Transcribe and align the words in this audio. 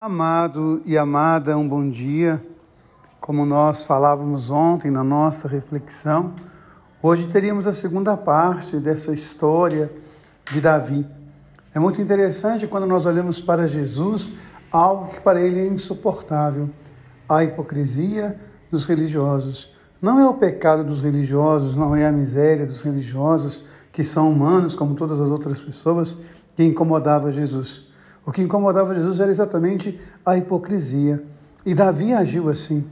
Amado 0.00 0.80
e 0.86 0.96
amada, 0.96 1.58
um 1.58 1.68
bom 1.68 1.90
dia. 1.90 2.40
Como 3.20 3.44
nós 3.44 3.84
falávamos 3.84 4.48
ontem 4.48 4.92
na 4.92 5.02
nossa 5.02 5.48
reflexão, 5.48 6.36
hoje 7.02 7.26
teríamos 7.26 7.66
a 7.66 7.72
segunda 7.72 8.16
parte 8.16 8.76
dessa 8.76 9.12
história 9.12 9.92
de 10.52 10.60
Davi. 10.60 11.04
É 11.74 11.80
muito 11.80 12.00
interessante 12.00 12.64
quando 12.68 12.86
nós 12.86 13.06
olhamos 13.06 13.40
para 13.40 13.66
Jesus, 13.66 14.30
algo 14.70 15.08
que 15.08 15.20
para 15.20 15.40
ele 15.40 15.58
é 15.58 15.66
insuportável: 15.66 16.70
a 17.28 17.42
hipocrisia 17.42 18.38
dos 18.70 18.84
religiosos. 18.84 19.74
Não 20.00 20.20
é 20.20 20.28
o 20.28 20.34
pecado 20.34 20.84
dos 20.84 21.00
religiosos, 21.00 21.76
não 21.76 21.96
é 21.96 22.06
a 22.06 22.12
miséria 22.12 22.64
dos 22.64 22.82
religiosos, 22.82 23.64
que 23.90 24.04
são 24.04 24.30
humanos 24.30 24.76
como 24.76 24.94
todas 24.94 25.18
as 25.18 25.28
outras 25.28 25.60
pessoas, 25.60 26.16
que 26.54 26.62
incomodava 26.62 27.32
Jesus. 27.32 27.87
O 28.28 28.30
que 28.30 28.42
incomodava 28.42 28.94
Jesus 28.94 29.20
era 29.20 29.30
exatamente 29.30 29.98
a 30.22 30.36
hipocrisia. 30.36 31.24
E 31.64 31.74
Davi 31.74 32.12
agiu 32.12 32.50
assim. 32.50 32.84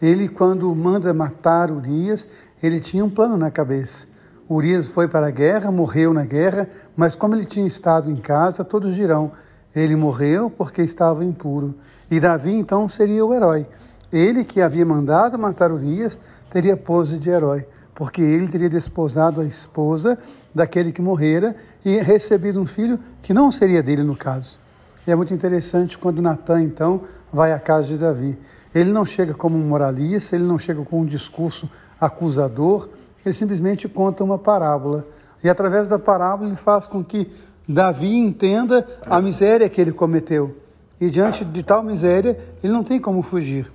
Ele, 0.00 0.28
quando 0.28 0.72
manda 0.72 1.12
matar 1.12 1.68
Urias, 1.68 2.28
ele 2.62 2.78
tinha 2.78 3.04
um 3.04 3.10
plano 3.10 3.36
na 3.36 3.50
cabeça. 3.50 4.06
Urias 4.48 4.88
foi 4.88 5.08
para 5.08 5.26
a 5.26 5.30
guerra, 5.32 5.72
morreu 5.72 6.14
na 6.14 6.24
guerra, 6.24 6.68
mas 6.96 7.16
como 7.16 7.34
ele 7.34 7.44
tinha 7.44 7.66
estado 7.66 8.08
em 8.08 8.14
casa, 8.14 8.62
todos 8.62 8.94
dirão: 8.94 9.32
ele 9.74 9.96
morreu 9.96 10.48
porque 10.48 10.82
estava 10.82 11.24
impuro. 11.24 11.74
E 12.08 12.20
Davi 12.20 12.54
então 12.54 12.88
seria 12.88 13.26
o 13.26 13.34
herói. 13.34 13.66
Ele 14.12 14.44
que 14.44 14.60
havia 14.60 14.86
mandado 14.86 15.36
matar 15.36 15.72
Urias 15.72 16.16
teria 16.48 16.76
pose 16.76 17.18
de 17.18 17.30
herói, 17.30 17.66
porque 17.96 18.22
ele 18.22 18.46
teria 18.46 18.70
desposado 18.70 19.40
a 19.40 19.44
esposa 19.44 20.16
daquele 20.54 20.92
que 20.92 21.02
morrera 21.02 21.56
e 21.84 21.98
recebido 21.98 22.60
um 22.60 22.66
filho 22.66 22.96
que 23.24 23.34
não 23.34 23.50
seria 23.50 23.82
dele 23.82 24.04
no 24.04 24.14
caso. 24.14 24.62
E 25.06 25.10
é 25.10 25.14
muito 25.14 25.34
interessante 25.34 25.98
quando 25.98 26.22
Natan, 26.22 26.62
então, 26.62 27.02
vai 27.32 27.52
à 27.52 27.58
casa 27.58 27.88
de 27.88 27.98
Davi. 27.98 28.38
Ele 28.74 28.90
não 28.90 29.04
chega 29.04 29.34
como 29.34 29.56
um 29.56 29.66
moralista, 29.66 30.34
ele 30.34 30.44
não 30.44 30.58
chega 30.58 30.82
com 30.82 31.00
um 31.00 31.04
discurso 31.04 31.68
acusador, 32.00 32.88
ele 33.24 33.34
simplesmente 33.34 33.88
conta 33.88 34.24
uma 34.24 34.38
parábola. 34.38 35.06
E 35.42 35.48
através 35.48 35.88
da 35.88 35.98
parábola 35.98 36.48
ele 36.48 36.56
faz 36.56 36.86
com 36.86 37.04
que 37.04 37.30
Davi 37.68 38.16
entenda 38.16 38.86
a 39.06 39.20
miséria 39.20 39.68
que 39.68 39.80
ele 39.80 39.92
cometeu. 39.92 40.56
E 41.00 41.10
diante 41.10 41.44
de 41.44 41.62
tal 41.62 41.82
miséria, 41.82 42.38
ele 42.62 42.72
não 42.72 42.82
tem 42.82 43.00
como 43.00 43.20
fugir. 43.22 43.70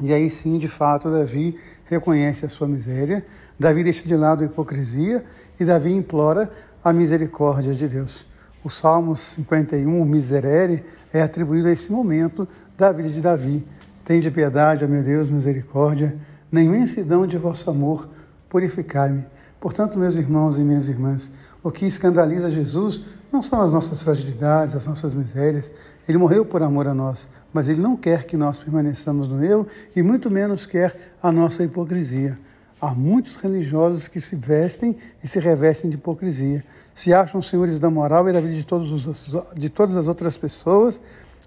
E 0.00 0.12
aí 0.12 0.30
sim, 0.30 0.58
de 0.58 0.68
fato, 0.68 1.10
Davi 1.10 1.58
reconhece 1.84 2.44
a 2.44 2.48
sua 2.48 2.66
miséria, 2.66 3.24
Davi 3.58 3.82
deixa 3.82 4.06
de 4.06 4.16
lado 4.16 4.42
a 4.42 4.46
hipocrisia 4.46 5.24
e 5.58 5.64
Davi 5.64 5.92
implora 5.92 6.50
a 6.84 6.92
misericórdia 6.92 7.72
de 7.72 7.88
Deus. 7.88 8.26
O 8.66 8.68
Salmo 8.68 9.14
51, 9.14 10.02
o 10.02 10.04
Miserere, 10.04 10.82
é 11.12 11.22
atribuído 11.22 11.68
a 11.68 11.70
esse 11.70 11.92
momento 11.92 12.48
da 12.76 12.90
vida 12.90 13.08
de 13.08 13.20
Davi. 13.20 13.64
Tende 14.04 14.28
piedade, 14.28 14.84
ó 14.84 14.88
meu 14.88 15.04
Deus, 15.04 15.30
misericórdia, 15.30 16.16
na 16.50 16.60
imensidão 16.60 17.28
de 17.28 17.38
vosso 17.38 17.70
amor, 17.70 18.08
purificai-me. 18.50 19.24
Portanto, 19.60 19.96
meus 19.96 20.16
irmãos 20.16 20.58
e 20.58 20.64
minhas 20.64 20.88
irmãs, 20.88 21.30
o 21.62 21.70
que 21.70 21.86
escandaliza 21.86 22.50
Jesus 22.50 23.02
não 23.32 23.40
são 23.40 23.60
as 23.60 23.70
nossas 23.70 24.02
fragilidades, 24.02 24.74
as 24.74 24.84
nossas 24.84 25.14
misérias. 25.14 25.70
Ele 26.08 26.18
morreu 26.18 26.44
por 26.44 26.60
amor 26.60 26.88
a 26.88 26.94
nós, 26.94 27.28
mas 27.52 27.68
ele 27.68 27.80
não 27.80 27.96
quer 27.96 28.24
que 28.24 28.36
nós 28.36 28.58
permaneçamos 28.58 29.28
no 29.28 29.44
erro 29.44 29.64
e 29.94 30.02
muito 30.02 30.28
menos 30.28 30.66
quer 30.66 31.14
a 31.22 31.30
nossa 31.30 31.62
hipocrisia. 31.62 32.36
Há 32.80 32.94
muitos 32.94 33.36
religiosos 33.36 34.06
que 34.06 34.20
se 34.20 34.36
vestem 34.36 34.96
e 35.24 35.28
se 35.28 35.38
revestem 35.40 35.88
de 35.88 35.96
hipocrisia. 35.96 36.62
Se 36.92 37.12
acham 37.12 37.40
senhores 37.40 37.78
da 37.78 37.88
moral 37.88 38.28
e 38.28 38.32
da 38.32 38.40
vida 38.40 38.54
de, 38.54 38.66
os, 38.74 39.36
de 39.54 39.70
todas 39.70 39.96
as 39.96 40.08
outras 40.08 40.36
pessoas, 40.36 41.00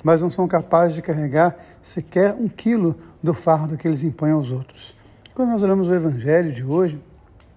mas 0.03 0.21
não 0.21 0.29
são 0.29 0.47
capazes 0.47 0.95
de 0.95 1.01
carregar 1.01 1.55
sequer 1.81 2.33
um 2.33 2.47
quilo 2.47 2.95
do 3.21 3.33
fardo 3.33 3.77
que 3.77 3.87
eles 3.87 4.01
impõem 4.01 4.31
aos 4.31 4.51
outros. 4.51 4.95
Quando 5.35 5.49
nós 5.49 5.61
olhamos 5.61 5.87
o 5.87 5.93
Evangelho 5.93 6.51
de 6.51 6.63
hoje, 6.63 6.99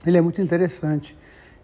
ele 0.06 0.19
é 0.19 0.20
muito 0.20 0.43
interessante. 0.43 1.17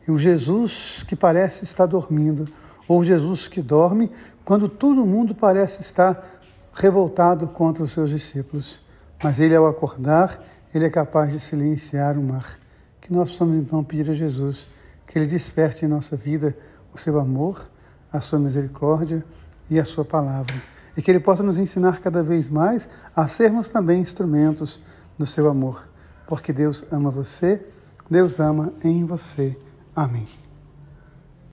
E 0.07 0.11
o 0.11 0.19
Jesus 0.19 1.05
que 1.07 1.15
parece 1.15 1.65
estar 1.65 1.87
dormindo, 1.87 2.49
ou 2.89 3.05
Jesus 3.05 3.47
que 3.47 3.61
dorme 3.61 4.11
quando 4.45 4.67
todo 4.67 5.05
mundo 5.05 5.35
parece 5.35 5.83
estar 5.83 6.41
revoltado 6.73 7.49
contra 7.49 7.85
os 7.85 7.91
seus 7.91 8.09
discípulos. 8.09 8.81
Mas 9.23 9.41
ele, 9.41 9.55
ao 9.55 9.67
acordar, 9.67 10.43
ele 10.75 10.85
é 10.85 10.91
capaz 10.91 11.33
de 11.33 11.41
silenciar 11.41 12.19
o 12.19 12.23
mar. 12.23 12.59
Que 13.01 13.13
nós 13.13 13.31
possamos 13.31 13.57
então 13.57 13.83
pedir 13.83 14.11
a 14.11 14.15
Jesus 14.15 14.67
que 15.07 15.19
Ele 15.19 15.27
desperte 15.27 15.85
em 15.85 15.89
nossa 15.89 16.17
vida 16.17 16.57
o 16.93 16.99
seu 16.99 17.19
amor, 17.19 17.69
a 18.13 18.21
sua 18.21 18.39
misericórdia 18.39 19.25
e 19.71 19.81
a 19.81 19.85
sua 19.85 20.05
palavra. 20.05 20.55
E 20.97 21.03
que 21.03 21.11
Ele 21.11 21.21
possa 21.21 21.43
nos 21.43 21.59
ensinar 21.59 22.01
cada 22.01 22.23
vez 22.23 22.51
mais 22.51 22.89
a 23.17 23.27
sermos 23.27 23.69
também 23.69 24.01
instrumentos 24.01 24.81
do 25.17 25.27
seu 25.27 25.49
amor. 25.49 25.89
Porque 26.27 26.53
Deus 26.53 26.85
ama 26.93 27.11
você, 27.11 27.65
Deus 28.11 28.39
ama 28.39 28.73
em 28.85 29.05
você. 29.05 29.57
Amém. 29.97 30.48